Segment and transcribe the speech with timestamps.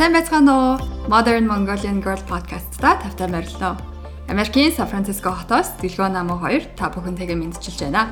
[0.00, 0.80] Сайн байцгаана уу?
[1.12, 3.76] Modern Mongolian Girl podcast-та тавтай морилно.
[4.32, 8.08] Америкийн Сан Франциско хотоос Дэлгөө намуу 2 та бүхэнтэйгээ мэдчилж байна.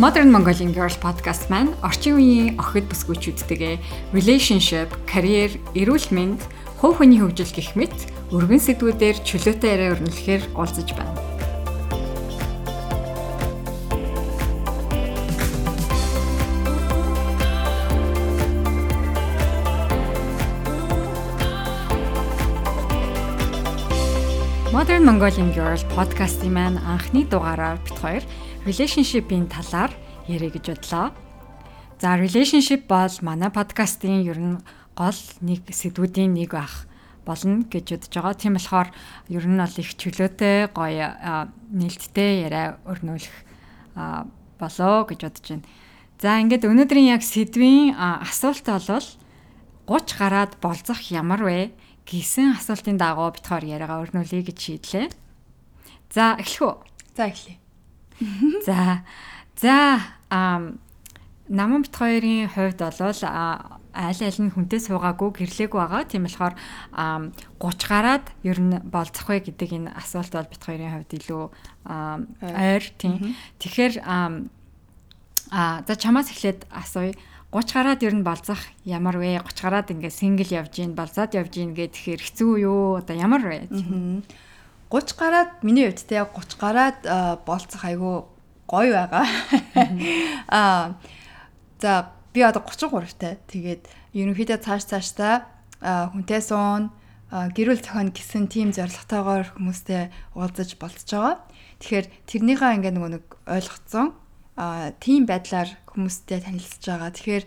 [0.00, 6.40] Modern Mongolian Girl podcast маань орчин үеийн охид бүсгүйчүүдтэйгээ relationship, карьер, эрүүл мэнд,
[6.80, 11.31] хувь хүний хөгжил гэх мэт өргөн сэдвүүдээр чөлөөтэй яриа өрнөлөхээр уулзаж байна.
[25.02, 28.22] Modern Mongolian Girl podcast-ийн маань анхны дугаараар бит хоёр
[28.62, 29.90] relationship-ийн талаар
[30.30, 31.10] ярэ гэж бодлоо.
[31.98, 34.62] За relationship бол манай подкастын ер нь
[34.94, 36.86] гол нэг сэдвүүдийн нэг байх
[37.26, 38.38] болно гэж бодож байгаа.
[38.38, 38.94] Тийм болохоор
[39.26, 41.08] ер нь бол их чөлөөтэй гоё
[41.74, 43.36] нээлттэй яриа өрнүүлэх
[43.98, 45.66] болоо гэж бодож байна.
[46.22, 51.74] За ингээд өнөөдрийн яг сэдвийн асуулт бол 30 гараад болцох ямар вэ?
[52.06, 55.06] Гэсэн асуултын дагуу хоёр яриагаа өрнүүлье гэж шийдлээ.
[56.12, 56.74] За эхлэх үү?
[57.16, 57.56] За эхлэе.
[58.66, 59.02] За
[59.56, 60.78] за ам
[61.48, 63.22] наман бит хоёрын хувьд болвол
[63.92, 66.08] аль аль нь хүнтэй суугаагүй гэрлээгүй байгаа.
[66.08, 66.54] Тийм болохоор
[66.96, 71.44] 30 гараад ер нь болцох вэ гэдэг энэ асуулт бол бит хоёрын хувьд илүү
[72.40, 73.36] ойр тийм.
[73.60, 73.94] Тэгэхээр
[75.52, 77.12] а за чамаас эхлээд асууя
[77.52, 79.36] 30 гараад ер нь болцох ямар вэ?
[79.36, 82.96] 30 гараад ингээ сингл явж гин, болзаад явж гин гэхээр хэцүү юу?
[82.96, 83.68] Одоо ямар вэ?
[84.88, 86.98] 30 гараад миний хувьд те 30 гараад
[87.44, 88.24] болцох айгүй
[88.64, 89.28] гоё байгаа.
[90.48, 90.96] Аа
[91.82, 93.36] за би одоо 33 тай.
[93.52, 93.84] Тэгээд
[94.16, 95.44] ерөнхийдөө цааш цаашдаа
[95.84, 96.88] хүнтэй суун
[97.28, 101.36] гэрүүл зохион гэсэн тийм зорилготойгоор хүмүүстэй уулзаж болцож байгаа.
[101.84, 104.16] Тэгэхээр тэрнийхээ ингээ нөгөө нэг ойлгоцсон
[104.56, 107.10] тийм байдлаар хүмүүстэй танилцж байгаа.
[107.12, 107.44] Тэгэхээр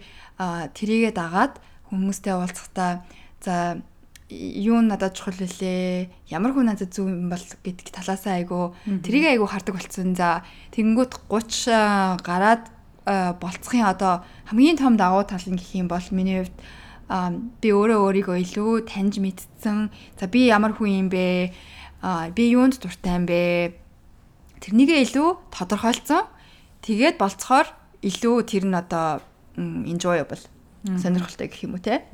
[0.74, 1.62] тэрийгэ дагаад
[1.94, 3.06] хүмүүстэй уулзахдаа
[3.46, 3.82] за
[4.30, 8.74] юу надад чухал вүлээ ямар хүн надад зөв юм бол гэдэг талаасаа айгу
[9.06, 10.18] тэрийг айгу хардаг болсон.
[10.18, 10.42] За
[10.74, 12.74] тэгэнгүүт 30 гараад
[13.06, 16.58] болцохын одоо хамгийн том давуу тал нь гэх юм бол миний хувьд
[17.62, 19.94] би өөрөө өөрийгөө илүү таньж мэдсэн.
[20.18, 21.54] За би ямар хүн юм бэ?
[22.34, 23.78] би юунд дуртай юм бэ?
[24.58, 26.26] Тэрнийгээ илүү тодорхойлцсон
[26.86, 27.68] Тэгээд болцохоор
[28.06, 29.26] илүү тэр нь одоо
[29.58, 30.42] enjoyable
[30.86, 32.06] сонирхолтой гэх юм уу те.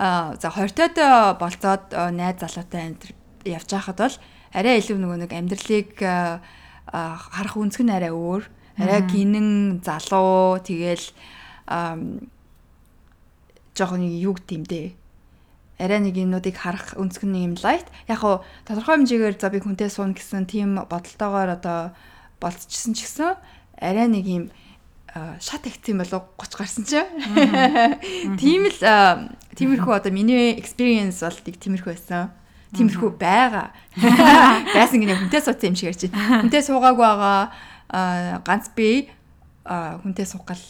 [0.00, 0.96] Аа за 20-тойд
[1.36, 3.12] болцоод найз залуутай амтэр
[3.44, 4.16] явж байхад бол
[4.56, 8.48] арай илүү нөгөө нэг амьдралыг харах үнцг нь арай өөр.
[8.80, 11.04] Арай гинэн залуу тэгэл
[13.76, 14.96] жоохон юу гэмдэ
[15.76, 17.84] арай нэг юмнуудыг харах өнцг нь юм лайт.
[18.08, 21.92] Яг хуу тодорхой хэмжээгээр за би хүнтэй суун гэсэн тийм бодолтойгоор одоо
[22.40, 23.36] болцчихсон ч гэсэн
[23.80, 24.44] арай нэг юм
[25.40, 27.08] шат ихсэн болов 30 гарсан чинь.
[28.36, 28.80] Тийм л
[29.56, 32.30] тиймэрхүү одоо миний experience бол нэг тиймэрхүү байсан.
[32.76, 33.72] Тиймэрхүү байгаа.
[34.76, 36.42] Байсан гинэ хүнтэй суудсан юм шиг ярьж байна.
[36.44, 39.08] Хүнтэй суугаагүй байгаа ганц би
[39.64, 40.60] хүнтэй суугал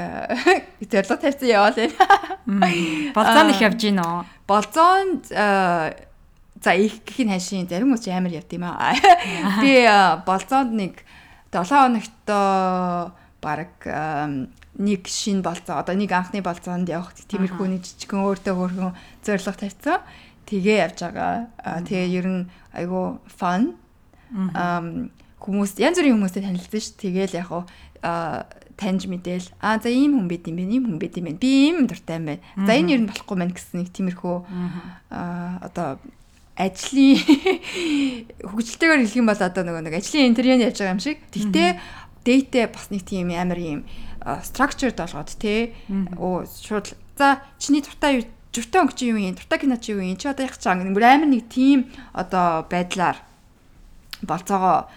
[0.90, 3.12] зорилго тавьсан яваал байна.
[3.12, 4.24] Болзоонд их явж гин үү?
[4.48, 8.96] Болзоонд за их гэх нь хашийн зарим хүмүүс амар явд юм аа.
[9.60, 9.84] Би
[10.24, 11.04] болзоонд нэг
[11.50, 12.26] 7 хоногт
[13.42, 13.70] баг
[14.78, 18.94] нэг шин болцоо одоо нэг анхны болцоонд явах тиймэрхүү нэг жижигхэн өөртөө хөөрхөн
[19.24, 20.00] зориг тавьсан.
[20.46, 21.50] Тэгээ явж байгаа.
[21.84, 23.74] Тэгээ ер нь айгүй fun.
[24.30, 25.10] Ам
[25.42, 26.94] хүмүүс янз бүрийн хүмүүстэй танилцсан ш.
[26.96, 27.64] Тэгээл яг уу
[28.80, 31.50] таньж мэдээл аа за ийм хүн байд юм бэ ийм хүн байд юм бэ би
[31.68, 34.36] ийм дуртай юм байна за энэ ер нь болохгүй маань гэсэн нэг тиймэрхүү
[35.12, 36.00] аа одоо
[36.56, 37.18] ажлын
[38.50, 41.18] хөгжилтэйгээр хэлэх юм бол одоо нөгөө нэг ажлын интервьюнд явж байгаа юм шиг.
[41.30, 41.68] Тэгтээ
[42.24, 43.80] дээтэй бас нэг тийм амар юм
[44.44, 45.72] structured болгоод те.
[46.18, 49.34] Оо шууд за чиний дуртай юу дуртай өнгө чи юу юм?
[49.34, 50.18] Дуртай кино чи юу юм?
[50.18, 53.16] Чи одоо яг чаа нэг амар нэг тийм одоо байдлаар
[54.22, 54.90] болцоогоо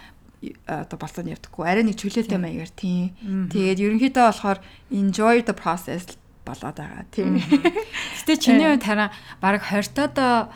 [0.68, 1.64] одоо болцоонд явдаггүй.
[1.64, 3.16] Арай нэг чөлөөтэй маягаар тийм.
[3.48, 4.60] Тэгээд ерөнхийдөө болохоор
[4.92, 7.40] enjoy the process болоод байгаа тийм.
[7.40, 10.52] Гэтэ чиний хувьд хараа баг 20 тоо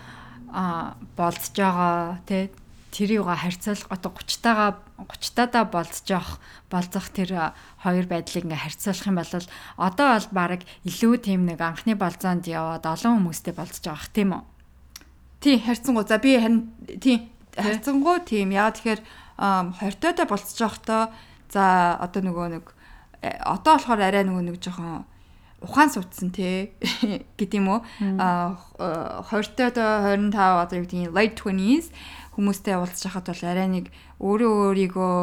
[0.51, 2.51] а болцож байгаа тий
[2.91, 6.39] тэрийг харьцуулах одоо 30 таага 30 таада болцож явах
[6.71, 7.53] болцох тэр
[7.83, 9.33] хоёр байдлыг ингээ харьцуулах юм бол
[9.77, 14.43] одоо бол баг илүү тийм нэг анхны болцоонд яваад олон хүмүүстэй болцож байгаа тийм үү?
[15.43, 16.05] Тий харьцангуй.
[16.07, 18.49] За би харин тий харьцангуй тийм.
[18.55, 19.01] Яа тэгэхээр
[19.37, 21.13] 20 таада болцож явахдаа
[21.53, 22.65] за одоо нөгөө нэг
[23.21, 25.05] э, одоо болохоор арай нөгөө нэг жоохон
[25.61, 26.71] ухаан суудсан те
[27.37, 27.81] гэдэг юм уу?
[27.99, 31.89] 20 та 25 одоо юу гэдэг late 20s
[32.37, 33.85] хүмүүстэй уулзах хахад бол арай нэг
[34.21, 35.17] өөрөө өөрийгөө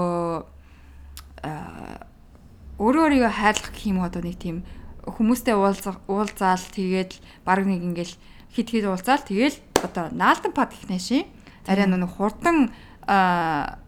[2.82, 4.66] өөрөө өөрийгөө хайрлах гэх юм одоо нэг тийм
[5.06, 8.14] хүмүүстэй уулзах уулзаал тэгээд баг нэг ингээл
[8.50, 9.54] хит хит уулзаал тэгэл
[9.86, 11.30] одоо наалтан пад их нэши
[11.70, 12.74] арай нэг хурдан
[13.06, 13.78] аа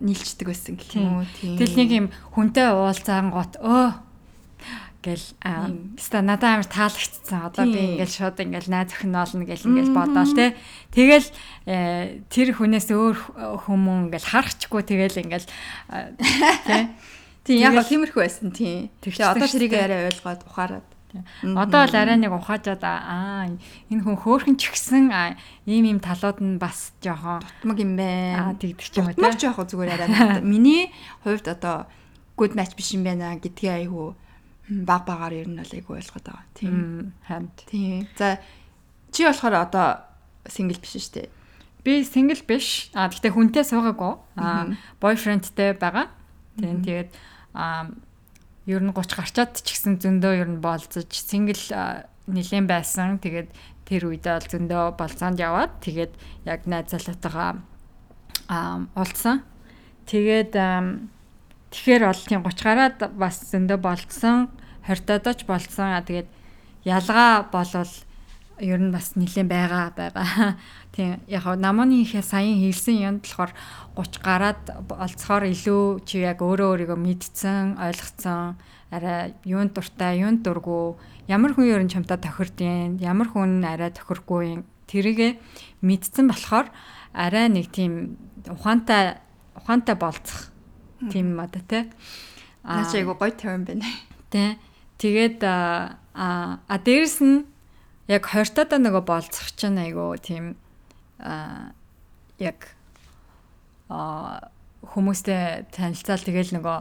[0.00, 1.26] нийлцдэг байсан гэх юм уу?
[1.40, 1.56] Тийм.
[1.56, 2.06] Тэгэл нэг юм
[2.36, 4.04] хүнтэй уулзаан гот өө
[5.06, 5.26] гэл
[6.02, 7.46] ста надад амар таалагцсан.
[7.46, 10.58] Одоо би ингээл шууд ингээл найз охин олно гэл ингээл бодоол те.
[10.90, 11.28] Тэгэл
[11.70, 13.16] э, тэр хүнээс өөр
[13.62, 15.46] хүмүүн ингээл харахчгүй тэгэл ингээл
[16.66, 16.90] те.
[17.46, 18.90] Тийм яг тиймэрхүү байсан тийм.
[18.98, 20.86] Тэгээ одоо тэрийг арай ойлгоод ухаарад.
[21.42, 25.08] Одоо л арай нэг ухаажаад аа энэ хүн хөөхөн ч гисэн
[25.64, 28.50] ийм ийм талууд нь бас жоохон дутмаг юм байна.
[28.50, 29.14] Аа тэгдэг ч юм уу.
[29.14, 30.08] Дутмаг жоохон зүгээр арай.
[30.42, 30.90] Миний
[31.22, 31.86] хувьд одоо
[32.36, 34.12] good match биш юм байна гэдгийг айгүй
[34.68, 36.46] баг багаар ер нь бол айгүй ойлгоод байгаа.
[36.54, 37.12] Тийм.
[37.26, 37.54] Ханд.
[37.70, 38.06] Тийм.
[38.18, 38.38] За
[39.14, 40.02] чи болохоор одоо
[40.50, 41.28] сингл биш шүү дээ.
[41.86, 42.90] Би сингл биш.
[42.94, 44.12] А гэхдээ хүнтэй суугаагүй.
[44.36, 46.10] А бойфрендтэй байгаа.
[46.58, 46.82] Тийм.
[46.82, 47.10] Тэгээд
[47.54, 47.86] а
[48.66, 51.62] ер нь 30 гарчаад ч гэсэн зөндөө ер нь болцож сингл
[52.26, 53.22] нилээн байсан.
[53.22, 53.54] Тэгээд
[53.86, 57.62] тэр үедээ бол зөндөө болцоонд яваад тэгээд яг найз залуутайгаа
[58.98, 59.46] уулзсан.
[60.10, 60.52] Тэгээд
[61.70, 64.48] Тэгэхээр бол тийм 30 гараад бас зөндөө болцсон,
[64.86, 65.98] 20 додооч болцсон.
[66.06, 66.28] Тэгээд
[66.86, 67.90] ялгаа болвол
[68.62, 70.56] ер нь бас нэлээд байгаа байгаа.
[70.94, 73.52] Тийм яг намууны ихэ саяын хэлсэн юмд болохоор
[73.98, 78.56] 30 гараад олцохоор илүү чи яг өөрөө өөрийгөө мэдсэн, ойлгоцсон,
[78.88, 80.96] арай юунд дуртай, юунд дурггүй,
[81.28, 85.36] ямар хүн ер нь чамтай тохирдیں۔ Ямар хүн арай тохиргүй тэрийгэ
[85.82, 86.72] мэдсэн болохоор
[87.12, 88.16] арай нэг тийм
[88.48, 89.20] ухаантай
[89.58, 90.55] ухаантай болцох
[91.12, 91.86] тийм одоо те.
[92.64, 93.86] Аа чи айгу гоё term байна.
[94.30, 94.56] Тэ.
[94.98, 97.44] Тэгээд а а дээрэс нь
[98.08, 100.56] яг 20 таа нөгөө болцох чинь айгу тийм
[101.18, 101.72] а
[102.38, 102.72] яг
[103.88, 104.48] а
[104.82, 106.78] хүмүүстэй танилцаал тэгэл нөгөө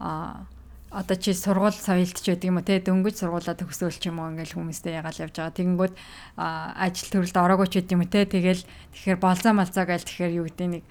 [0.00, 0.46] а
[0.90, 4.32] одоо чи сургууль соёлт ч гэдэг юм уу те дөнгөж сургуулаа төгсөөл ч юм уу
[4.32, 5.52] ингээл хүмүүстэй ягаал явж байгаа.
[5.52, 5.94] Тэгэнгүүт
[6.40, 10.48] ажил төрөлд ороогүй ч гэдэг юм уу те тэгэл тэгэхээр болзаа малзаа гээл тэгэхээр юу
[10.48, 10.84] гэдэг нэг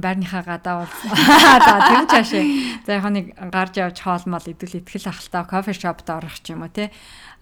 [0.00, 0.94] байрныхаа гадаа бол
[1.68, 2.44] за тэр чаашаа
[2.88, 6.72] за яг нэг гарч явж хоолмол идэл итгэл ахaltaа кофе шопт орох ч юм уу
[6.72, 6.88] те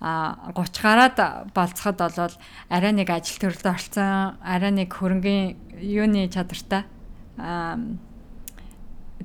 [0.03, 1.17] а 30 гараад
[1.55, 2.35] болцоход болвол
[2.75, 6.91] арай нэг ажил төрөлд орцсон арай нэг хөрөнгөний юуны чадвартай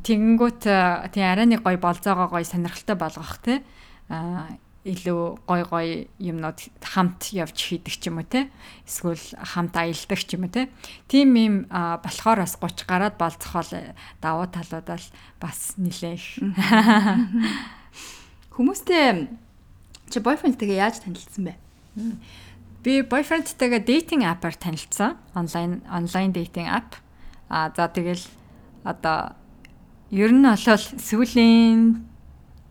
[0.04, 3.64] Тэгэнгүүт э, тий арай нэг гоё болзоогоо гоё сонирхолтой болгох тий.
[4.10, 4.58] А
[4.88, 8.48] илүү гой гой юмнууд хамт явж хийдэг ч юм уу те
[8.88, 10.72] эсвэл хамт аялдаг ч юм уу те
[11.12, 13.92] тийм юм болохоор бас 30 гараад болцохол э,
[14.24, 15.06] давуу талууд бол
[15.44, 16.40] бас нилээх.
[18.56, 19.28] Хүмүүстэй
[20.08, 21.54] чи бойфрендтэйгээ яаж танилцсан бэ?
[22.84, 25.20] Би бойфрендтэйгээ дейтинг апаар танилцсан.
[25.36, 26.96] Онлайн онлайн дейтинг ап
[27.52, 28.24] а за тэгэл
[28.88, 29.36] одоо
[30.12, 32.08] Ер нь олол сүүлийн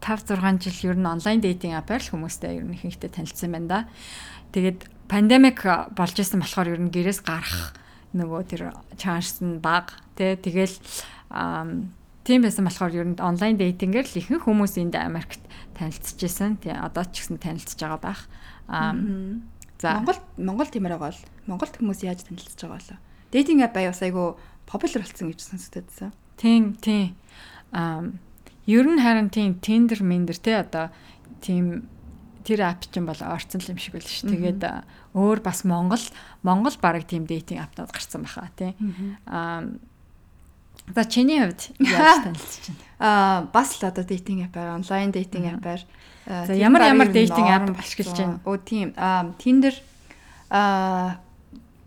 [0.00, 3.69] 5 6 жил ер нь онлайн дейтинг апаар л хүмүүстэй ер нь ихэнхдээ танилцсан байна
[3.69, 3.81] да.
[4.56, 5.61] Тэгээд пандемик
[5.93, 7.77] болж исэн болохоор ер нь гэрээс гарах
[8.17, 8.62] нөгөө тэр
[8.97, 10.73] чанс нь бага тий тэгэл
[12.25, 15.44] тийм байсан болохоор ер нь онлайн дейтингээр л ихэнх хүмүүс энд Америкт
[15.77, 16.56] танилцж исэн.
[16.56, 18.21] Тий одоо ч гэсэн танилцж байгаа байх.
[19.77, 22.99] За Монгол Монгол тиймэр байгаа бол Монголд хүмүүс яаж танилцж байгаа болоо.
[23.29, 26.11] Дейтинг ап аяа бас айгу популяр болсон гэж сонсогдод байсан.
[26.37, 27.17] Тийм тийм.
[27.73, 28.12] Аа
[28.67, 30.91] ер нь харин тийм Tinder мендер те одоо
[31.41, 31.89] тийм
[32.44, 34.22] тэр ап чинь бол орцсон юм шиг байл ш.
[34.27, 34.63] Тэгээд
[35.15, 36.03] өөр бас Монгол
[36.43, 38.75] Монгол баг тийм дейтинг апнууд гарсан байхаа тий.
[39.27, 39.65] Аа
[40.94, 42.79] За чиний хувьд яаж танилцж байна?
[42.99, 45.82] Аа бас л одоо дейтинг апаар онлайн дейтинг апаар
[46.27, 48.41] за ямар ямар дейтинг ап ашиглаж байна?
[48.46, 49.75] Оо тийм аа Tinder
[50.51, 51.19] аа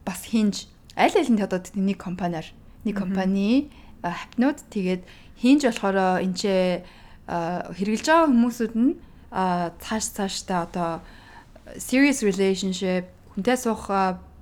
[0.04, 2.46] бас хинж аль аль нь одоо нэг компаниар
[2.84, 3.72] нэг компани
[4.04, 5.02] хапнууд тэгээд
[5.40, 6.44] хинж болохоор энэ ч
[7.30, 8.94] хэрэгжилж байгаа хүмүүсүүд нь
[9.30, 11.00] цааш цааштай одоо
[11.78, 13.86] serious relationship хүнтэй суух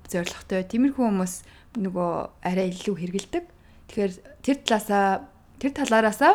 [0.08, 1.34] зорилготой тиймэрхүү хүмүүс
[1.76, 2.12] нөгөө
[2.48, 3.44] арай илүү хэрэгэлдэг.
[3.92, 5.28] Тэгэхээр тэр талаасаа
[5.60, 6.34] тэр талаараасаа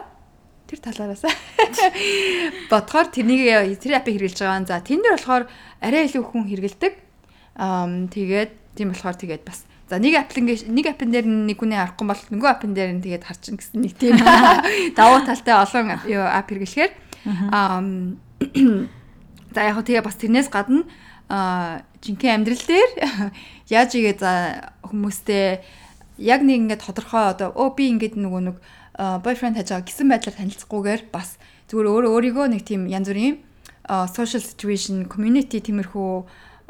[0.69, 1.33] тэр талаараасаа
[2.71, 4.69] бодохоор тэрнийг тэр апыг хэрэгжилж байгаа.
[4.69, 5.43] За тэн дээр болохоор
[5.81, 6.93] арай илүү хүн хэрэгэлдэг.
[7.57, 12.07] Аа тэгээд тийм болохоор тэгээд бас За нэг аппликейшн нэг аппен дээр нэг хүний харахгүй
[12.09, 14.17] бол нөгөө аппен дээр нь тэгээд харчин гэсэн нэг тийм
[14.97, 16.91] давуу талтай олон ап хэрэглэхээр
[17.53, 17.77] аа
[19.53, 20.89] за яг хөө тэгээ бас тэрнээс гадна
[21.29, 22.89] аа жинхэнэ амьдрал дээр
[23.77, 24.31] яаж игээ за
[24.81, 25.61] хүмүүстэй
[26.17, 28.57] яг нэг ингээд тодорхой одоо оо би ингээд нөгөө нэг
[28.97, 31.37] бойфренд хаж байгаа гэсэн байдлаар танилцахгүйгээр бас
[31.69, 33.37] зүгээр өөрөө өөрийгөө нэг тийм янз бүрийн
[34.09, 36.11] social situation community тиймэрхүү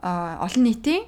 [0.04, 1.08] олон нийтийн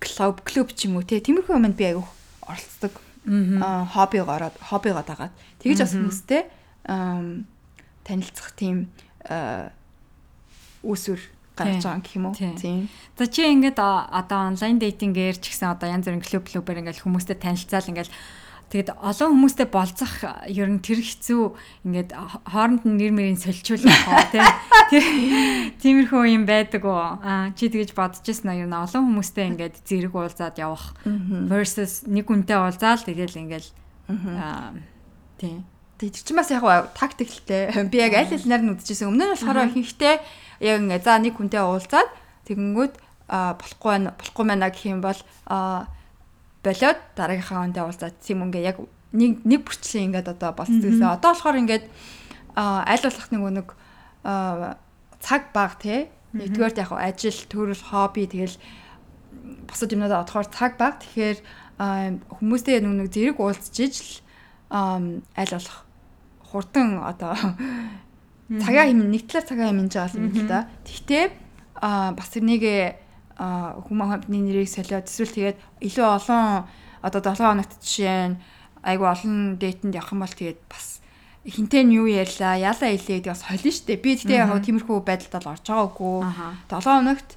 [0.00, 2.04] клуб клуб ч юм уу те тиймэрхүү юмд би аяг
[2.42, 2.92] оролцдог.
[3.26, 5.32] Аа хоббиг ороод хоббигоо дагаад
[5.62, 6.42] тэгэж бас хүмүүстэй
[8.04, 8.92] танилцах тийм
[10.84, 11.20] үүсвэр
[11.56, 12.34] гарч байгаа гэх юм уу.
[12.34, 12.88] Тийм.
[13.16, 17.38] За чи ингээд одоо онлайн дейтингээр ч гэсэн одоо янз бүрийн клуб клубээр ингээд хүмүүстэй
[17.38, 18.10] танилцаал ингээд
[18.74, 21.42] Тэгэд олон хүмүүстэй болцох ер нь тэр хэцүү
[21.86, 22.10] ингээд
[22.50, 24.42] хооронд нь нэр мэрийн солилцуулах тий.
[25.78, 27.22] Тиймэрхүү юм байдаг уу?
[27.22, 32.02] Аа чи тэгэж бодож ирсэн аа ер нь олон хүмүүстэй ингээд зэрэг уулзаад явах versus
[32.10, 33.66] нэг хүнтэй уулзаал тэгэл ингээд
[34.42, 34.74] аа
[35.38, 35.62] тий.
[36.02, 36.66] Тэр чинь бас яг
[36.98, 37.70] тактиктэй.
[37.86, 39.06] Би яг аль аль нар нь үдчихсэн.
[39.06, 40.14] Өмнө нь болохоор ихэнхдээ
[40.66, 42.10] яг ингээд за нэг хүнтэй уулзаад
[42.50, 42.98] тэгэнгүүт
[43.30, 45.93] болохгүй болохгүй байна гэх юм бол аа
[46.64, 48.78] болоод дараагийнхаа өндөө уулзаад тийм ингээ яг
[49.12, 50.98] нэг нэг бүрчлэн ингээд одоо болцсон.
[51.04, 51.86] Одоо болохоор ингээд
[52.56, 53.68] аль болох нэг нэг
[55.20, 56.10] цаг баг тий.
[56.34, 58.58] Нэгдүгээр яг ажил, төрөл, хобби тэгэл
[59.70, 60.98] бусад юмнуудаа одохоор цаг баг.
[60.98, 61.38] Тэгэхээр
[61.78, 64.18] хүмүүстэй нэг нэг зэрэг уулзж ижил
[64.70, 65.78] аль болох
[66.42, 67.34] хурдан одоо
[68.50, 70.66] цагаа хэмнэ нэг талаар цагаа хэмнэж байгаа юм л да.
[70.86, 71.24] Тэгтээ
[72.18, 72.62] бас нэг
[73.38, 76.64] хүмүүс хамтны нэрийг солиод эсвэл тэгээд илүү олон
[77.02, 78.36] одоо 7 хоногт жишээ нь
[78.84, 81.04] айгу олон дээтэнд явах юм бол тэгээд бас
[81.44, 84.00] хинтээ нь юу ярьлаа яалаа илээ гэдэг бас холин штэ.
[84.00, 86.16] Би тэгтээ яг тиймэрхүү байдалд бол орж байгаагүй
[86.72, 87.30] 7 хоногт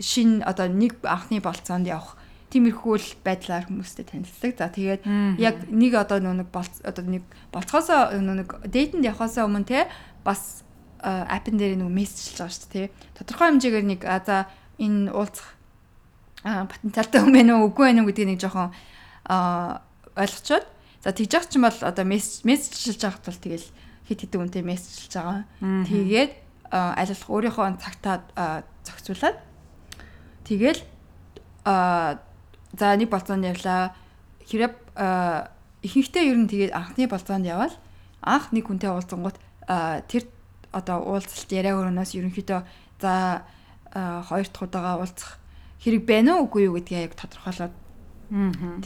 [0.00, 2.18] шин одоо нэг анхны болцоонд явах
[2.50, 4.52] тиймэрхүү л байдлаар хүмүүстэй танилцдаг.
[4.58, 5.02] За тэгээд
[5.38, 7.22] яг нэг одоо нэг болц одоо нэг
[7.54, 9.86] болцохоосоо нэг дээтэнд явахаасаа өмнө те
[10.26, 10.66] бас
[11.00, 12.86] аппен дээр нэг мессежлж байгаа шүү дээ.
[13.16, 14.46] Тодорхой хэмжээгээр нэг за
[14.80, 15.48] энэ уулзах
[16.44, 18.72] потенциалтай хүн байна уу үгүй байна уу гэдгийг нэг жоохон
[20.16, 20.66] ойлгочоод
[21.04, 23.66] за тэгж явах чинь бол одоо мессеж мессежлж байхад бол тэгэл
[24.08, 25.44] хит хит үнтэй мессежлж байгаа.
[25.88, 26.32] Тэгээд
[26.72, 29.36] аль болох өөрийнхөө цагтаа зохицуулаад
[30.44, 30.80] тэгэл
[31.64, 33.96] за нэг болцоонд явлаа.
[34.48, 34.74] Хэрэг
[35.84, 37.74] ихэнхдээ ер нь тэгээд анхны болцоонд явбал
[38.20, 39.36] анх нэг хүнтэй уулзсангууд
[40.08, 40.24] тэр
[40.72, 42.60] одоо уулзалт яриа өрөөнөөс ерөнхийдөө
[43.02, 43.12] за
[43.92, 45.30] хоёр дахь удаага уулзах
[45.82, 47.74] хэрэг байна уу үгүй юу гэдгийг яг тодорхойлоод.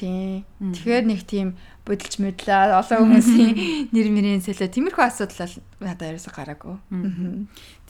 [0.01, 0.49] Тий.
[0.57, 2.81] Тэгэхээр нэг тийм бодилж мэдлээ.
[2.81, 3.53] Олон хүмүүсийн
[3.95, 4.73] нэр мөрийн сэлээ.
[4.73, 5.53] Тиймэрхүү асуудал
[5.85, 6.81] надад ерөөсө гараагүй.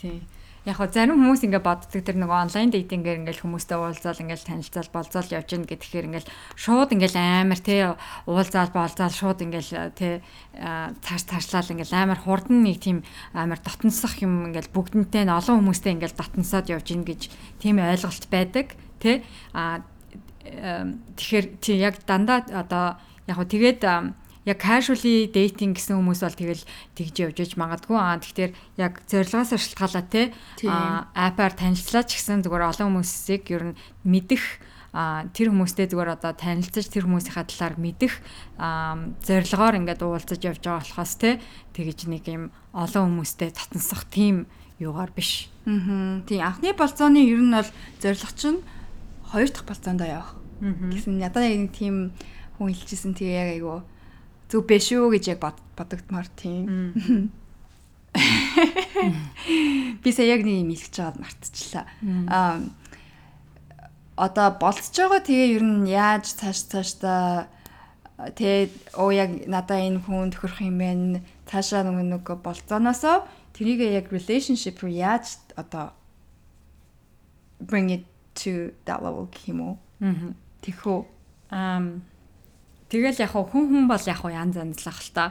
[0.03, 0.27] Тий
[0.65, 4.89] яг хо зарим хүмүүс ингээ боддог тэр нөгөө онлайн дейтингээр ингээл хүмүүстэй уулзаал ингээл танилцаал
[4.97, 7.93] болцоол явж гин гэхээр ингээл шууд ингээл амар те
[8.25, 10.25] уулзаал болцаал шууд ингээл те
[10.57, 13.05] цааш цаашлал ингээл амар хурдан нэг тийм
[13.37, 17.29] амар дотносох юм ингээл бүгднтэй нь олон хүмүүстэй ингээл дотносоод явж гин гэж
[17.61, 18.73] тийм ойлголт байдаг
[19.05, 19.21] те.
[19.53, 19.85] А
[20.45, 22.97] тэгэхээр тий яг дандаа одоо
[23.29, 23.85] яг хо тэгээд
[24.45, 27.97] яг casually dating гэсэн хүмүүс бол тэгэл тэгж явж иж магадгүй.
[27.97, 30.33] Аа тэгэхээр яг зорилгоос шалтгаалаа те
[31.17, 34.45] апаар танилцлаа ч гэсэн зүгээр олон хүмүүсийг ер нь мэдэх
[34.95, 38.15] а тэр хүмүүстэй зүгээр одоо танилцаж тэр хүмүүсийнхаа талаар мэдэх
[39.27, 41.43] зорилгоор ингээд уулзаж явж байгаа болохоос те
[41.75, 44.47] тэгэж нэг юм олон хүмүүстэй татансах тийм
[44.79, 45.51] юугаар биш.
[45.67, 46.23] Аа.
[46.29, 48.63] Тийм анхны болцооны ер нь бол зорилго чинь
[49.35, 50.33] хоёр дахь болцоондоо явах.
[50.63, 52.15] гэсэн надад яг тийм
[52.63, 53.83] хүн хэлчихсэн тэгээ яг айгу
[54.55, 55.43] зүг биш үү гэж яг
[55.75, 56.71] бодогдмаар тийм.
[59.99, 61.91] Би сая яг нэг юм хэлж байгаад мартчихлаа.
[62.31, 62.63] Аа
[64.15, 67.51] одоо болцож байгаа тэгээ ер нь яаж цааш цаашдаа
[68.15, 71.19] тэгээ оо яг надаа энэ хүн төхөрөх юм бэ
[71.51, 73.27] цаашаа нэг нэг болцооноосоо
[73.59, 75.91] тэрийг яг relationship руу яаж одоо
[77.59, 78.07] bring it
[78.39, 79.75] to that level уу?
[79.99, 80.31] Аа.
[80.63, 80.99] Тэхүү.
[81.51, 81.99] Аа
[82.89, 85.25] Тэгэл яг хүн хүн бол яг янз янзлах л та.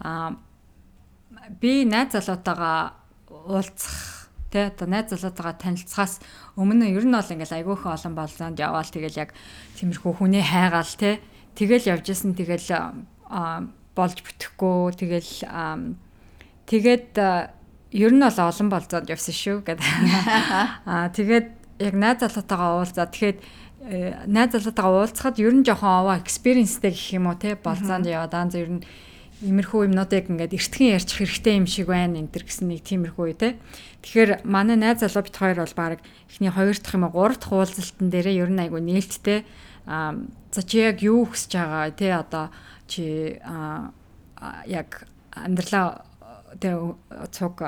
[0.00, 0.38] Аа
[1.60, 2.94] би найз залуутайгаа
[3.28, 6.20] уулзах тэ одоо найз залуутайгаа танилцахаас
[6.56, 9.30] өмнө ер нь бол ингээл айгүйхан олон болзоонд яваал тэгэл яг
[9.80, 11.20] тиймэрхүү хүнээ хайгаал тэ
[11.56, 12.68] тэгэл явжсэн тэгэл
[13.96, 15.32] болж бүтэхгүй тэгэл
[16.68, 17.08] тэгээд
[17.92, 19.88] ер нь бол олон болзоонд явсан шүү гэдэг.
[20.88, 21.48] Аа тэгээд
[21.82, 23.38] яг найз залуутайгаа уулзаа тэгэхэд
[23.82, 27.58] найз залуутайгаа уулзахад ер нь жоохон овоо экспириенстэй гэх юм уу те?
[27.58, 28.84] Болцоонд яваад аан зөв ер нь
[29.42, 33.58] имерхүү юмнуудыг ингээд эртхэн ярьчих хэрэгтэй юм шиг байна энэ төр гэсэн нэг тиймэрхүү те.
[34.06, 35.98] Тэгэхээр манай найз залуу бит хоёр бол баг
[36.30, 39.42] эхний хоёр дахь юм уу гурав дахь уулзалтан дээрээ ер нь айгу нээлттэй
[39.90, 40.14] а
[40.54, 42.14] за чи яг юу хүсэж байгаа те?
[42.14, 42.54] Одоо
[42.86, 43.34] чи
[44.70, 46.06] яг амьдралаа
[46.62, 46.70] те
[47.34, 47.58] цуг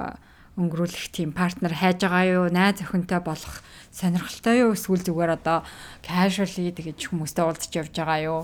[0.55, 5.67] өнгөрүүлэх тийм партнер хайж байгаа юу, найз охинтой болох сонирхолтой юу эсвэл зүгээр одоо
[6.03, 8.41] casually тэгэж хүмүүстэй уулзч явж байгаа юу?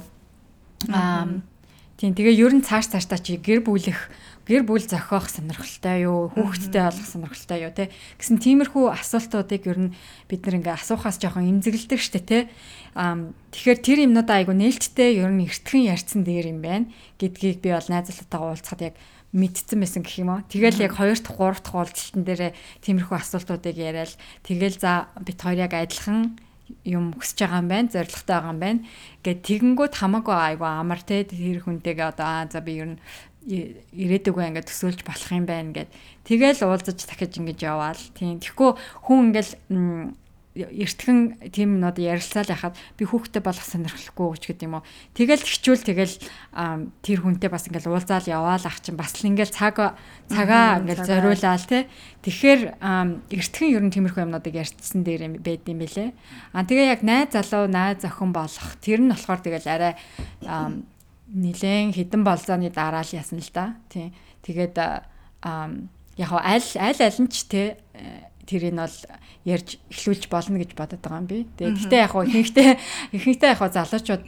[0.90, 1.40] Аа
[2.00, 4.08] тийм тэгээ ер нь цааш цаашдаа чи гэр бүлэх
[4.48, 9.92] гэр бүл зохиох сонирхолтой юу хүүхэдтэй болох сонирхолтой юу те гэсэн тиймэрхүү асуултуудыг ер нь
[10.24, 12.38] бид нэг ингээ асуухаас жоохон эмзэглэдэг штэ те
[12.96, 16.88] аа тэгэхээр тэр юмнуудаа айгу нээлттэй ер нь эртхэн ярьсан дээр юм байна
[17.20, 18.94] гэдгийг би бол найзлалтайгаа уулзахад яг
[19.32, 20.42] мэдсэн байсан гэх юм уу.
[20.50, 22.42] Тэгэл яг 2 дахь 3 дахь уулзалтан дээр
[22.82, 26.34] тиймэрхүү асуултуудыг яриад тэгэл за бит хоёр яг адилхан
[26.84, 28.80] юм хүсэж байгаа юм байна, зоригтой байгаа юм байна.
[29.22, 32.98] Гэт тэгэнгүүт хамаагүй айгу амар те тэр хүнтэйгээ одоо аа за би ер нь
[33.46, 35.90] ирээдүгөө ингээд төсөөлж болох юм байна гэд.
[36.26, 38.02] Тэгэл уулзаж дахиж ингэж яваал.
[38.14, 38.38] Тийм.
[38.38, 38.70] Тэгэхгүй
[39.06, 39.52] хүн ингээл
[40.54, 44.86] эртхэн тийм нод ярилцаал яхад би хүүхдээ болох сонирхолгүй ч гэдэг юм уу.
[45.14, 46.16] Тэгэл хичүүл тэгэл
[47.06, 49.94] тэр хүнтэй бас ингээл уулзаал яваал ах чинь бас л ингээл цаг
[50.26, 51.86] цагаа ингээл зориулаал те.
[52.26, 52.82] Тэгэхээр
[53.30, 56.10] эртхэн ер нь тиймэрхүү юмнуудыг ярьцсан дээр байд юм бэлээ.
[56.50, 59.94] А тэгээ яг найз залуу найз охин болох тэр нь болохоор тэгэл арай
[61.30, 63.78] нилээн хідэн болзооны дараа л ясна л да.
[63.86, 64.10] Тийм.
[64.42, 64.74] Тэгээд
[66.18, 67.78] яг аль аль аль нь ч те
[68.50, 68.98] тэрийг нь бол
[69.46, 71.46] ярьж эхлүүлж болно гэж бодод байгаа юм би.
[71.54, 72.70] Тэгээ гэхдээ яг хуу ихэнхдээ
[73.14, 74.24] ихэнхдээ яг хуу залуучууд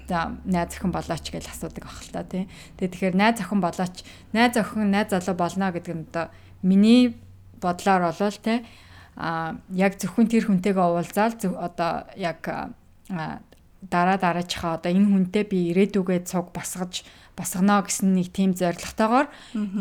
[0.47, 2.47] найз охин болооч гэж асуудаг ах л та тий.
[2.79, 3.97] Тэгээ тэгэхээр найз охин болооч
[4.31, 6.31] найз охин найз залуу болно гэдэг нь одоо
[6.63, 7.19] миний
[7.59, 8.63] бодлоор болвол тий
[9.17, 12.41] а яг зөвхөн тэр хүнтэйгээ уулзаал одоо яг
[13.91, 17.05] дараа дараачихаа одоо энэ хүнтэй би ирээдүгээ цуг босгож
[17.37, 19.29] босгоно гэсэн нэг тийм зорилготойгоор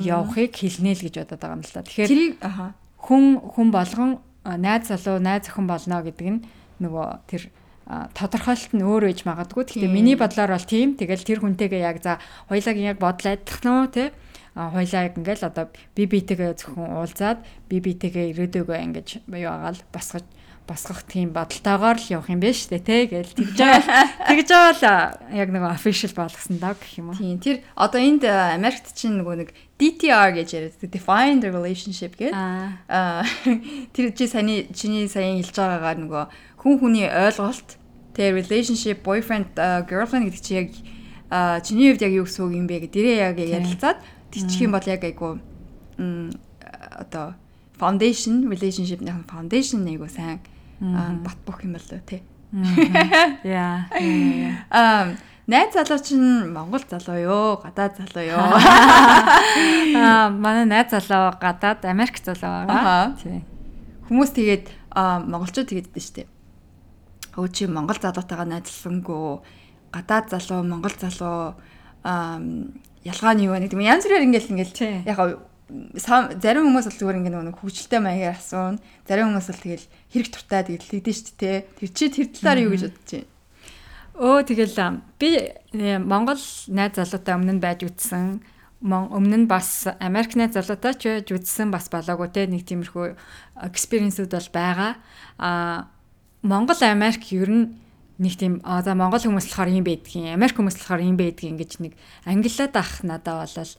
[0.03, 1.85] явахыг хэлнэ л гэж бодод байгаа юм л да.
[1.85, 2.11] Тэгэхээр
[2.99, 4.11] хүн хүн болгон
[4.45, 6.43] найз залуу найз охин болно гэдэг нь
[6.81, 7.43] нөгөө тэр
[8.15, 9.67] тодорхойлолт нь өөр үеж магадгүй.
[9.67, 10.95] Гэхдээ миний бодлоор бол тийм.
[10.95, 14.15] Тэгэл тэр хүнтэйгээ яг за хоёулагийн яг бодол адилхан уу те
[14.55, 20.23] хоёлаа яг ингээл одоо би битэйгээ зөвхөн уулзаад би битэйгээ ирээдүгөө ингэж юу агаал босгож
[20.67, 23.59] босгох тийм бодолтойгоор л явах юм биш үү те гэл тэгж
[24.29, 27.17] тэгж байгаа л яг нэг official болгосон даа гэх юм уу.
[27.17, 29.49] Тийм тэр одоо энд Америкт чинь нөгөө нэг
[29.81, 32.33] DTR гэж яриад defined relationship гэдэг.
[32.33, 33.25] Аа
[33.93, 36.23] тэр чи саяны чиний саяхан хэлж байгаагаар нөгөө
[36.61, 37.81] хүн хүний ойлголт
[38.13, 39.57] те relationship boyfriend
[39.89, 40.69] girlfriend гэдэг чи яг
[41.65, 43.97] чиний хувьд яг юу гэсэн үг юм бэ гэдэрээ яг ярилцаад
[44.31, 45.41] тийчих юм бол яг айгу
[45.97, 47.35] одоо
[47.81, 50.39] foundation relationship-ийн foundation айгу сайн
[51.25, 52.21] бат бөх юм болоо тий.
[53.43, 53.89] Яа.
[54.69, 55.17] Аа
[55.51, 58.37] найз залуу чинь Монгол залуу юу, гадаад залуу юу?
[59.97, 63.17] Аа манай найз залуу гадаад Америк залуу байгаа.
[63.17, 63.41] Тий.
[64.07, 64.65] Хүмүүс тэгээд
[65.01, 66.23] монголчууд тэгээд дээ штэ.
[67.35, 69.39] Өө чи монгол залуутайгаа найзлсангүй
[69.95, 71.55] гадаад залуу, монгол залуу
[72.03, 72.39] аа
[73.03, 75.17] ялгаа нь юу вэ гэдэг юм янз бүрээр ингээл ингээл яг
[76.41, 78.77] зарим хүмүүс бол зүгээр ингэ нэг хөвгөлтэй маягаар асуун.
[79.07, 81.57] Зарим хүмүүс бол тэгэл хэрэг туртаа тэгэл тэгдэж шүү дээ.
[81.79, 83.29] Тэр чи тэр талаар юу гэж бодож байна?
[84.21, 84.77] Өө тэгэл
[85.17, 88.43] би э, Монгол найз залуутай өмнө нь байж үтсэн.
[88.83, 93.15] Өмнө нь бас Америк найз залуутай ч байж үтсэн бас болоогүй те нэг тиймэрхүү
[93.71, 94.91] экспириенсүүд бол байгаа.
[95.39, 95.87] А
[96.43, 97.65] Монгол Америк ер нь
[98.21, 101.71] нэг тийм аа за Монгол хүмүүс болохоор юм байдгийн, Америк хүмүүс болохоор юм байдгийн гэж
[101.81, 101.93] нэг
[102.27, 103.71] англиад ах надад болол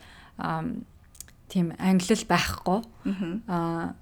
[1.52, 2.80] тийм англил байхгүй.
[3.46, 3.92] Аа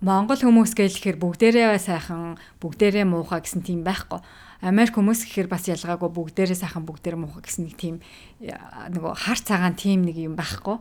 [0.00, 4.16] Монгол хүмүүс гэхэлэхээр бүгдээрээ сайхан, бүгдээрээ муухай гэсэн тийм байхгүй.
[4.64, 7.96] Америк хүмүүс гэхээр бас ялгаагүй бүгдээрээ сайхан, бүгдээрээ муухай гэсэн нэг тийм
[8.40, 10.80] нөгөө хар цагаан тийм нэг юм байхгүй.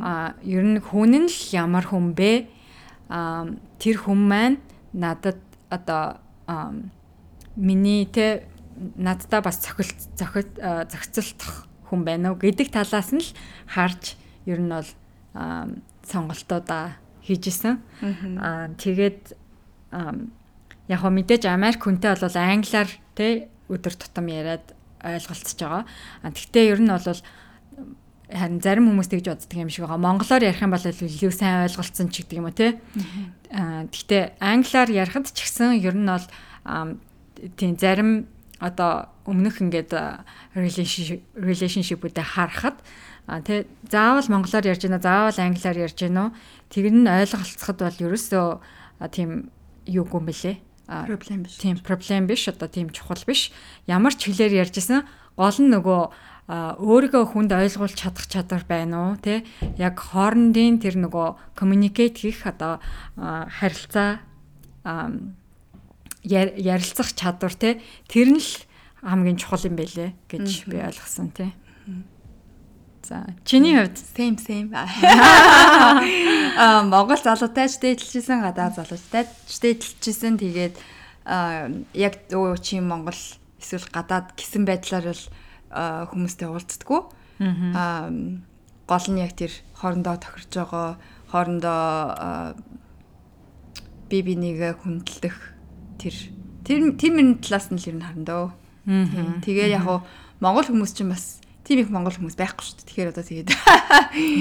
[0.00, 2.48] Аа ер нь хүн нь л ямар хүн бэ?
[3.12, 4.56] Аа тэр хүн маань
[4.96, 6.24] надад одоо
[7.56, 8.48] миний те
[8.96, 10.56] надтай бас цохилт цохилт
[10.88, 13.30] зохицолтох хүн байна уу гэдэг талаас нь л
[13.68, 14.16] харж
[14.48, 14.88] ер нь бол
[15.34, 17.80] сонголтуудаа хийжсэн.
[18.38, 19.34] Аа тэгээд
[19.92, 25.84] яг хөө мэдээж Америк хүнтэй бол англиар те өдөр тутам яриад ойлголцож байгаа.
[26.22, 27.20] А тэгтээ ер нь бол
[28.28, 30.00] харин зарим хүмүүс тэгж боддог юм шиг байгаа.
[30.00, 32.80] Монголоор ярих юм бол илүү сайн ойлголцсон ч гэдэг юм уу те.
[33.52, 36.26] Аа тэгтээ англиар ярихад ч гэсэн ер нь бол
[37.56, 38.28] тийм зарим
[38.64, 39.92] одоо өмнөх ингээд
[40.56, 42.80] relationship relationship-үүдээ харахад
[43.44, 46.32] тий заавал монголоор ярьж гинэ заавал англиар ярьж гинэ
[46.72, 48.44] тэр нь ойлголцоход бол ерөөсөө
[49.12, 49.52] тийм
[49.84, 51.56] юугүй юм бэлээ проблем биш.
[51.60, 53.52] Тийм проблем биш одоо тийм чухал биш.
[53.86, 55.04] Ямар ч хэлээр ярьжсэн
[55.36, 56.02] гол нь нөгөө
[56.48, 59.48] өөрийгөө хүнд ойлгуулж чадах чадвар байна уу те
[59.80, 62.84] яг хоорондын тэр нөгөө communicate хийх одоо
[63.16, 64.20] харилцаа
[66.24, 68.52] ярилцах чадвар те тэр нь л
[69.04, 71.52] хамгийн чухал юм байлээ гэж би ойлгосон те.
[73.04, 74.72] За чиний хувьд same same.
[76.56, 80.74] Аа Монгол залуутай ч дээдлжсэн гадаа залуутай ч дээдлжсэн тэгээд
[81.92, 83.20] яг өө чи Монгол
[83.60, 85.24] эсвэл гадаад гисэн байдлаар бол
[86.08, 87.00] хүмүүстэй уулздаггүй.
[87.76, 88.08] Аа
[88.88, 90.96] гол нь яг тэр хоорондоо тохирж байгаа
[91.28, 92.56] хоорондоо
[94.08, 95.53] би бинийгээ хүндэлдэх
[95.98, 96.14] тэр
[96.64, 98.46] тэр тэр миний талаас нь л ер нь харна дөө.
[99.44, 100.04] Тэгээд яг
[100.40, 102.88] Монгол хүмүүс чинь бас тийм их монгол хүмүүс байхгүй шүү дээ.
[102.92, 103.48] Тэгэхээр одоо тэгээд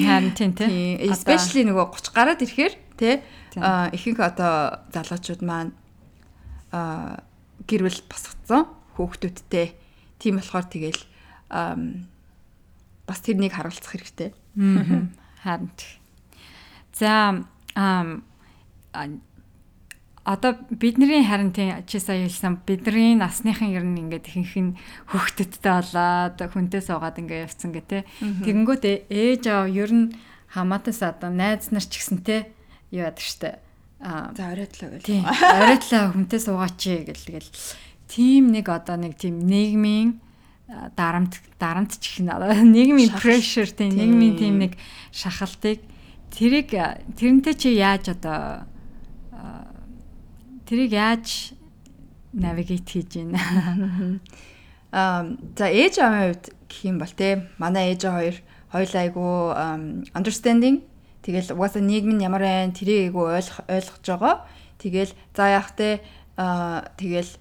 [0.04, 0.70] харин тийм тийм.
[1.08, 3.16] Especially нөгөө 30 гараад ирэхээр тий
[3.56, 5.72] ихэнх одоо залуучууд маань
[6.76, 7.24] а
[7.63, 8.68] гэрвэл босгоцсон
[9.00, 9.68] хүүхдүүдтэй
[10.20, 11.02] тийм болохоор тэгэл
[13.08, 14.36] бас тэрнийг харуулцах хэрэгтэй.
[15.44, 15.72] Харин.
[16.92, 17.39] За
[20.23, 24.77] одоо бидний харин тийм чи сая хэлсэн бидний насныхан ер нь ингээд ихэнх нь
[25.12, 28.07] хөвгтөдтэй болоод хүнтэй суугаад ингээд явцсан гэ тэ.
[28.23, 30.15] Тэгэнгүүт ээж аа ер нь
[30.55, 32.47] хамаатаас одоо найз нар ч гэсэн тэ
[32.95, 33.59] юу яадаг штэ.
[33.99, 35.07] Аа за оройтлоо гэл.
[35.12, 35.23] Тийм.
[35.27, 37.51] Оройтлоо хүнтэй суугаач гэл тэгэл
[38.07, 40.23] тийм нэг одоо нэг тийм нийгмийн
[40.95, 44.79] дарамт дарамт ч их нийгмийн pressure тийм нийгмийн тийм нэг
[45.12, 45.83] шахалтыг
[46.31, 46.71] тэрийг
[47.19, 48.63] тэрнтэй чи яаж одоо
[50.63, 51.54] Тэрийг яаж
[52.34, 53.39] навигейт хийж байна?
[54.93, 58.38] Аа за ээж аавын хувьд гэх юм бол те манай ээж хоёр
[58.71, 59.26] хоёул айгу
[60.15, 60.86] understanding
[61.26, 64.36] тэгэл угаасаа нийгэм нь ямар байна тэрийг айгу ойлгож байгаа.
[64.80, 65.99] Тэгэл за яах те
[66.38, 67.32] аа тэгэл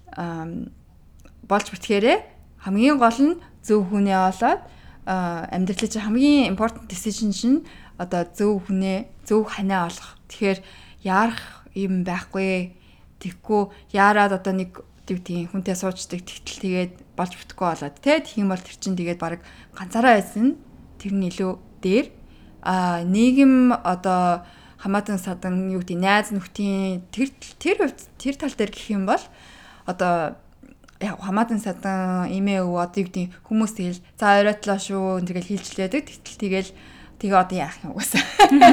[1.47, 2.17] болж битгээрээ
[2.65, 4.61] хамгийн гол нь зөв хүнээ олоод
[5.05, 7.63] амьдралын чинь хамгийн important decision чинь
[7.97, 10.19] одоо зөв хүнээ зөв ханаа олох.
[10.27, 10.59] Тэгэхээр
[11.03, 11.41] яарах
[11.75, 12.82] юм байхгүй
[13.23, 18.51] Тэгхгүй яарад одоо нэг тийм хүнтэй суучдаг тэгтэл тэгээд болж бүтэхгүй болоод тий тэгэх юм
[18.51, 19.39] бол тэр чинь тэгээд баг
[19.75, 20.59] ганцаараа байсан
[20.99, 21.51] тэр нь илүү
[21.83, 22.07] дээр.
[22.63, 24.47] А нийгэм одоо
[24.79, 29.23] хамаатан садан юу гэдэг найз нөхдийн тэр тэр хувьд тэр тал дээр гэх юм бол
[29.83, 30.39] одоо
[31.03, 36.03] яг хамаатан садан имээ өө одоо юу гэдэг хүмүүс тэгэл за оройтлоо шүү тэгэл хилжлээдэг
[36.07, 36.71] тэгтэл тэгэл
[37.19, 38.23] тэгээ одоо яах юм угаасаа.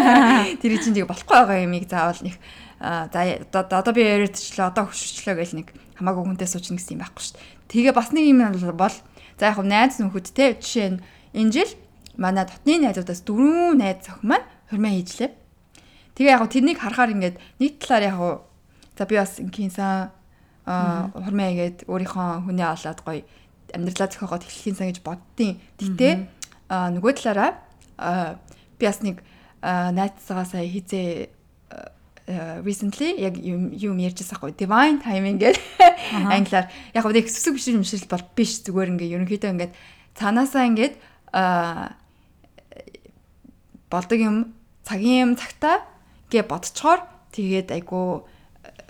[0.63, 2.39] Тэр чинь тэгээ болохгүй байгаа юмыг заавал нэг
[2.81, 3.21] за
[3.53, 5.69] одоо би яриадчлаа одоо хөшөрчлөө гэл нэг
[6.01, 7.45] хамаагүй хүнтэй суучна гэсэн юм байхгүй шүү дээ.
[7.69, 8.41] Тэгээ бас нэг юм
[8.73, 8.97] бол
[9.37, 11.03] за яг найз нөхөд те жишээ нь
[11.37, 11.73] энэ жил
[12.17, 15.31] манай дотны найзуудаас дөрвөн найз зөх маань хурмаа хийжлээ.
[16.17, 18.19] Тэгээ яг тэрнийг харахаар ингээд нэг талаар яг
[18.97, 20.09] за би бас инкинсан
[20.65, 23.23] а хурмаа игээд өөрийнхөө хүнээ олоод гоё
[23.77, 26.09] амьдралаа зохиогоод хэлхийнсэн гэж боддیں۔ Гэтэ
[26.69, 27.61] нөгөө талаараа
[28.81, 29.21] би бас нэг
[29.61, 31.29] найзсагаа сая хизээ
[32.65, 35.63] recently яг юм юм ярьжсэн хгүй divine timing гэдэг
[36.31, 36.71] англиар.
[36.95, 38.63] Яг нэг сүсэг биш юм шиг бол биш.
[38.63, 39.73] Зүгээр ингээ ерөнхийдөө ингээд
[40.15, 40.95] цаанаасаа ингээд
[41.33, 41.97] а
[43.91, 44.37] болдог юм
[44.87, 45.83] цагийн юм цагтаа
[46.31, 47.03] гэ бодцохоор
[47.35, 48.27] тэгээд айгу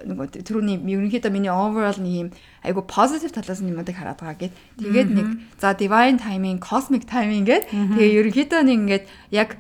[0.05, 2.29] нөгөө түрүүний ерөнхийдөө миний overall нэг юм
[2.65, 4.55] айгу positive талаас нь юмудыг хараад байгаа гэд.
[4.81, 5.29] Тэгээд нэг
[5.61, 7.69] за divine timing cosmic timing гэд.
[7.69, 9.57] Тэгээд ерөнхийдөө нэг ингээд яг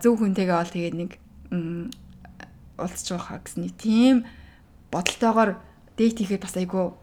[0.00, 1.10] зөв хүнтэйгээ бол тэгээд нэг
[2.78, 4.16] уулзч байгаа гэсэн нэг тийм
[4.94, 5.58] бодолтойгоор
[5.98, 6.94] дейт хийхэд бас айгүй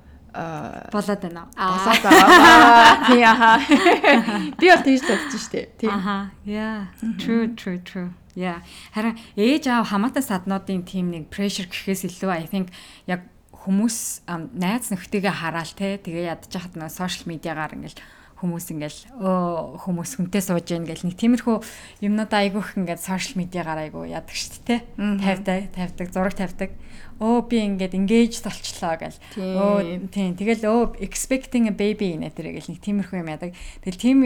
[0.91, 1.47] болоод байна.
[1.55, 3.07] Болоод байгаа.
[3.07, 3.59] Тий аа.
[4.59, 5.69] Би бол тэгж бодож штэ.
[5.79, 5.89] Тий.
[5.89, 6.31] Аха.
[6.43, 6.91] Yeah.
[7.17, 8.11] True, true, true.
[8.35, 8.59] Yeah.
[8.91, 12.75] Харин ээж аав хамаатай саднуудын тийм нэг pressure гэхээс илүү I think
[13.07, 13.23] яг
[13.63, 14.27] хүмүүс
[14.59, 18.03] найз нөхдөйгээ хараал те тэгээ ядчих хат нөө social медиагаар ингээл
[18.35, 21.57] хүмүүс ингээл өө хүмүүс хүнтэй сууж гин гэл нэг тиймэрхүү
[22.03, 24.79] юмнуудаа айгүйх ингээд сошиал медиагаар айгүй яадаг шүү дээ
[25.23, 26.71] тавьдаг тавьдаг зураг тавьдаг.
[27.15, 29.19] Өө би ингээд engage толчлоо гэл.
[29.39, 30.35] Өө тийм.
[30.35, 33.55] Тэгэл өө expecting a baby нэ тэр гэл нэг тиймэрхүү юм яадаг.
[33.87, 34.19] Тэгэл тийм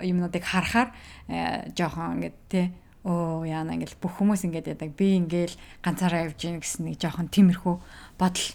[0.00, 0.92] юмнуудыг харахаар
[1.28, 2.66] э, жоохон ингээд тий
[3.04, 7.28] оо яана ингээл бүх хүмүүс ингээд ядаг би ингээл ганцаараа явж гин гэсэн нэг жоохон
[7.28, 7.74] тиймэрхүү
[8.16, 8.48] бодол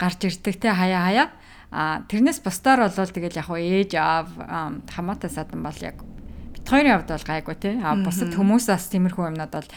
[0.00, 0.72] гарч ирдэг те.
[0.72, 1.26] Хаяа хаяа
[1.72, 4.28] А тэрнээс бусдаар бол тэгэл яг ээж аав
[4.92, 6.04] хамаатай садан бол яг
[6.52, 7.74] бит хоёрын хувьд бол гайгүй тий.
[7.80, 9.70] А бусад хүмүүс бас тиймэрхүү юмнууд бол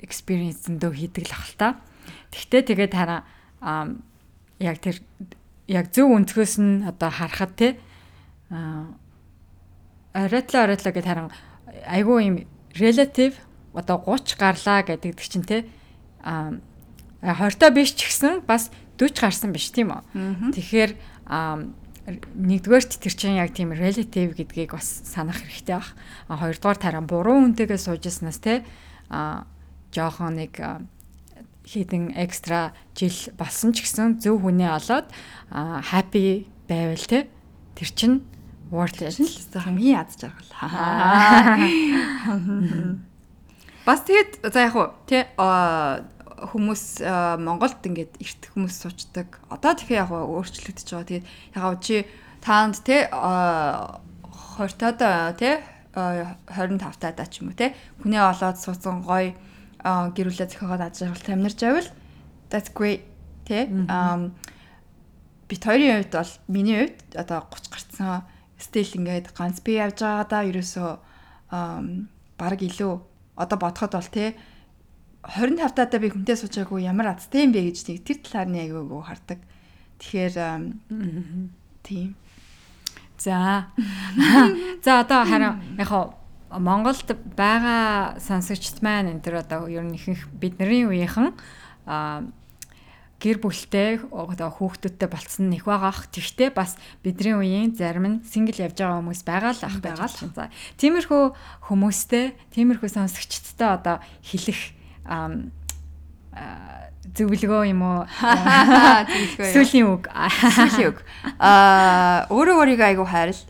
[0.00, 1.68] experience зөндөө хийдэг л ахал та.
[2.32, 3.20] Тэгтээ тэгээд хараа
[4.64, 4.96] яг тэр
[5.68, 7.76] яг зөв өнцгөөс нь одоо харахад тий
[10.16, 11.30] оройтлоо оройтлоо гэд харин
[11.84, 12.36] айгүй юм
[12.74, 13.36] relative
[13.76, 15.62] одоо 30 гарлаа гэдэг чинь тий
[16.20, 16.52] а
[17.22, 20.02] 20 та биш ч гэсэн бас 40 гарсан биш тийм үү.
[20.52, 20.92] Тэгэхээр
[22.34, 25.94] нэгдүгээрт тэр чинь яг тийм relative гэдгийг бас санах хэрэгтэй баг.
[26.28, 28.64] А хоёрдугаар тараа буруу үнтэйгээ суужснаас те
[29.08, 29.46] а
[29.94, 30.58] жоохон нэг
[31.62, 35.06] хитэн экстра жил болсон ч гэсэн зөв хүнээ олоод
[35.52, 37.30] happy байвал те
[37.78, 38.26] тэр чинь
[38.72, 39.14] worth it
[39.54, 40.50] хамгийн яд жаргал.
[43.86, 45.26] Бас тэгэд за яг уу тий
[46.50, 47.06] хүмүүс
[47.38, 49.38] Монголд ингээд эрт хүмүүс суучдаг.
[49.46, 51.06] Одоо тэгэхээр яг өөрчлөгдөж байгаа.
[51.06, 51.96] Тэгээд яг чи
[52.42, 55.62] таанд те 20 таад те
[55.94, 59.36] 25 таад ч юм уу те хүнээ олоод суусан гоё
[59.84, 61.88] гэрүүлээ зөхиогоод аж аргалтай амьдарч байвал
[62.50, 63.06] that's great
[63.46, 63.70] те
[65.48, 68.22] бит хоёрын хувьд бол миний хувьд одоо 30 гарцсан
[68.58, 70.90] стил ингээд ганц би явж байгаадаа ерөөсөө
[72.38, 72.94] баг илүү
[73.36, 74.34] одоо бодоход бол те
[75.22, 79.02] 25 таатай би хүнтэй суучаагүй ямар азтай юм бэ гэж тийг тэр талаар нь айгүйгөө
[79.06, 79.38] хардаг.
[80.02, 80.34] Тэгэхээр
[81.86, 82.18] тийм.
[83.22, 83.70] За.
[84.82, 86.18] За одоо харин яг
[86.50, 87.06] Монголд
[87.38, 91.32] байгаа сонсогчд маань энэ төр одоо ер нь ихэнх бидний үеийнхэн
[93.22, 96.10] гэр бүлтэй одоо хүүхдүүдтэй болцсон нэх байгаах.
[96.10, 96.74] Тэгвэл бас
[97.06, 100.18] бидний үеийн зарим нь сингл явж байгаа хүмүүс байгаа л ах байгаа л.
[100.34, 100.50] За
[100.82, 101.22] тиймэрхүү
[101.70, 104.81] хүмүүстэй, тиймэрхүү сонсогчдтой одоо хэлэх
[107.12, 108.00] зөвлөгөө юм уу?
[109.52, 110.06] Сүүлийн үг.
[110.08, 111.02] Сүүлийн үг.
[111.36, 113.42] Аа өөрөө өөрийгөө айгу хайрл.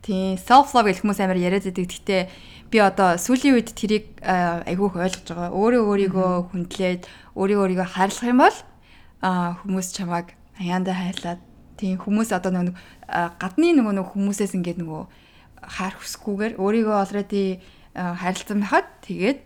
[0.00, 1.90] Тийм self love гэх хүмүүс амар яриад байдаг.
[1.90, 2.22] Гэхдээ
[2.70, 5.50] би одоо сүүлийн үед тэрийг айгүйх ойлгож байгаа.
[5.50, 7.02] Өөрөө өөрийгөө хүндлээд
[7.34, 8.58] өөрийгөө өөрийгөө хайрлах юм бол
[9.20, 11.40] хүмүүс чамайг аяанда хайрлаад
[11.76, 12.78] тийм хүмүүс одоо нэг
[13.10, 15.02] гадны нөгөө нэг хүмүүсээс ингээд нөгөө
[15.60, 17.60] хайр хүсгүүгээр өөрийгөө already
[17.96, 19.40] хайрлсан байхад тэгээд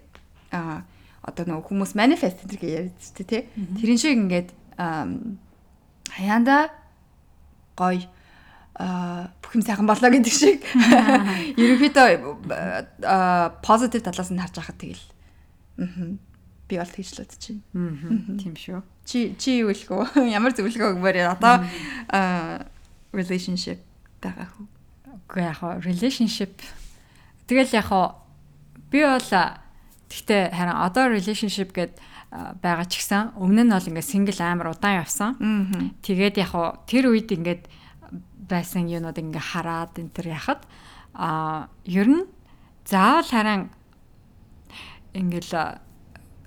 [1.25, 3.43] одоо нөгөө хүмүүс manifest гэдэг яриад шүү дээ тий.
[3.81, 4.49] Тэрэн шиг ингээд
[6.13, 6.71] хаяанда
[7.77, 8.05] гоё
[8.75, 10.61] а бүх юм сайхан болоо гэдэг шиг
[11.63, 12.11] ерөнхийдөө
[13.63, 15.05] позитив талаас нь харж байхад тэгэл
[15.79, 16.19] аа
[16.69, 18.39] би бол тэгж л бодож байна.
[18.41, 18.83] Тийм шүү.
[19.05, 20.27] Чи чи юу вэ?
[20.37, 21.63] Ямар зөвлөгөө өгмөр одоо
[23.15, 23.79] relationship
[24.19, 24.67] байгаа хөө.
[25.29, 26.59] Үгүй яг relationship
[27.47, 27.91] тэгэл яг
[28.91, 29.31] би бол
[30.15, 31.99] Гэхдээ харин одоо relationship гэд
[32.63, 35.35] байгаа ч гэсэн өмнө нь бол ингээд single амар удаан явсан.
[36.07, 37.67] Тэгээд яг хуу тэр үед ингээд
[38.47, 40.63] байсан юунууд ингээ хараад энэ төр яхад
[41.15, 42.27] а ер нь
[42.87, 43.63] заавал харин
[45.15, 45.79] ингээл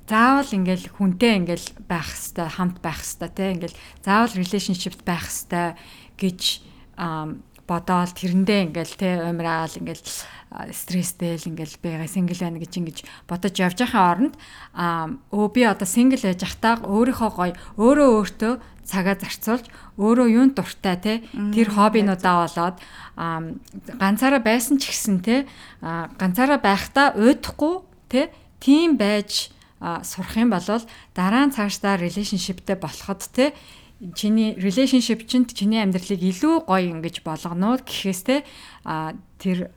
[0.08, 5.76] заавал ингээл хүнтэй ингээл байх хэвээр хамт байх хэвээр те ингээл заавал relationship байх хэвээр
[6.20, 6.42] гэж
[7.68, 10.02] бодоол тэрэндээ ингээл те умраал ингээл
[10.72, 14.36] стресстэй л ингээл байгаа сингл байна гэж ингэж бодож явж байхын оронд
[15.36, 18.54] өө би одоо сингл байж захтаа өөрийнхөө гоё өөрөө өөртөө
[18.88, 19.68] цагаа зарцуулж
[20.00, 21.14] өөрөө юунд дуртай те
[21.52, 22.78] тэр хоббинуудаа болоод
[24.00, 25.44] ганцаараа байсан ч гэсэн те
[25.84, 28.32] ганцаараа байхдаа уйдахгүй те
[28.64, 29.52] тийм байж
[29.82, 30.64] сурах юм бол
[31.12, 33.52] дараа нь цаашдаа relationshipтэй болоход те
[34.14, 38.36] чиний relationship чинь чиний амьдралыг илүү гоё ингэж болгоно гэхээс те
[39.42, 39.74] тэр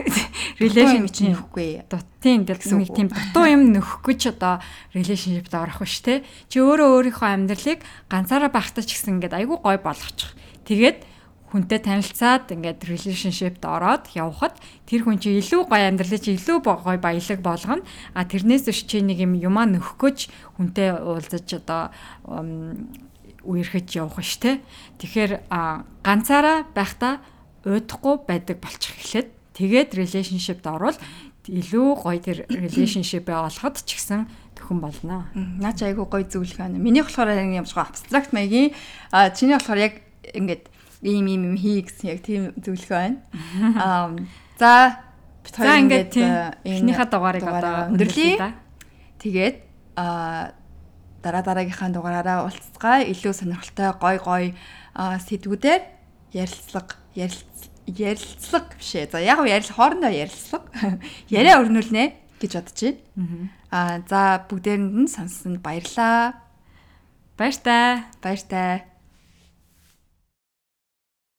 [0.60, 1.84] relationship чинь нөхгүй.
[2.20, 4.60] Тийм гэсэн нэг тийм дутуу юм нөхгүй ч одоо
[4.96, 6.24] relationship-д орох биш те.
[6.48, 10.32] Чи өөрөө өөрийнхөө амьдралыг ганцаараа байхдаа ч гэсэн ингээд айгүй гоё болгочих.
[10.64, 11.04] Тэгээд
[11.50, 14.54] хүнтэй танилцаад ингээд relationship-д ороод явхад
[14.86, 17.82] тэр хүн чи илүү гоё амьдралыг илүү гоё баялаг болгоно.
[18.14, 21.90] А тэрнээс биш чи нэг юм юмаа нөхгөж хүнтэй уулзаж одоо
[23.42, 24.62] үерхэж явах ш тэ.
[25.02, 25.50] Тэгэхээр
[26.06, 27.18] ганцаараа байхдаа
[27.66, 30.98] уйдахгүй байдаг болчих эхлээд тэгээд relationship-д орвол
[31.50, 35.26] илүү гоё тэр relationship-ээ олоход ч гэсэн төхөн болно.
[35.34, 36.78] Наа чи айгүй гоё зөвлөх байна.
[36.78, 38.76] Миний болохоор юм шиг абстракт маягийн
[39.34, 39.94] чиний болохоор яг
[40.30, 40.68] ингээд
[41.02, 43.18] ийм ийм юм хий гэсэн яг тийм зөвлөгөө байна.
[43.84, 44.12] Аа
[44.60, 45.00] за
[45.44, 46.12] бид хоёр ингээд
[46.64, 48.52] эхнийхээ дугаарыг одоо өндөрлөе.
[49.20, 49.56] Тэгээд
[49.96, 50.52] аа
[51.24, 54.44] дараа дараагийнхаа дугаараараа уулзцгаа илүү сонирхолтой гой гой
[54.96, 55.82] сэдвүүдээр
[56.32, 59.08] ярилцлага ярилцлага биш ээ.
[59.12, 61.00] За яг ярил хоорондоо ярилцлага
[61.32, 62.04] яриа өрнүүлнэ
[62.40, 62.80] гэж бодож
[63.16, 63.48] байна.
[63.70, 66.40] Аа за бүгдээрэнд нь сонссонд баярлаа.
[67.36, 68.04] Баяр таа.
[68.20, 68.89] Баяр таа.